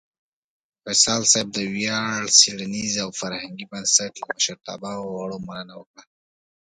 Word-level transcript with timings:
وصال 0.87 1.21
صېب 1.31 1.47
د 1.57 1.59
ویاړ 1.73 2.21
څیړنیز 2.39 2.93
او 3.03 3.09
فرهنګي 3.19 3.65
بنسټ 3.71 4.13
لۀ 4.19 4.25
مشرتابۀ 4.33 4.91
او 4.99 5.03
غړو 5.17 5.37
مننه 5.47 5.73
وکړه 5.77 6.03